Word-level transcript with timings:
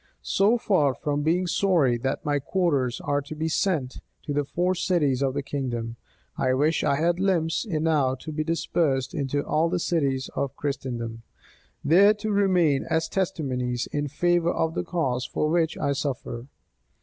So 0.23 0.57
far 0.57 0.95
from 0.95 1.21
being 1.21 1.45
sorry 1.45 1.95
that 1.99 2.25
my 2.25 2.39
quarters 2.39 2.99
are 3.01 3.21
to 3.21 3.35
be 3.35 3.47
sent 3.47 3.99
to 4.23 4.43
four 4.43 4.73
cities 4.73 5.21
of 5.21 5.35
the 5.35 5.43
kingdom, 5.43 5.95
I 6.39 6.55
wish 6.55 6.83
I 6.83 6.95
had 6.95 7.19
limbs 7.19 7.67
enow 7.69 8.15
to 8.15 8.31
be 8.31 8.43
dispersed 8.43 9.13
into 9.13 9.45
all 9.45 9.69
the 9.69 9.77
cities 9.77 10.27
of 10.35 10.55
Christendom, 10.55 11.21
there 11.85 12.15
to 12.15 12.31
remain 12.31 12.83
as 12.89 13.07
testimonies 13.07 13.87
in 13.91 14.07
favor 14.07 14.49
of 14.49 14.73
the 14.73 14.83
cause 14.83 15.23
for 15.23 15.49
which 15.51 15.77
I 15.77 15.91
suffer." 15.91 16.47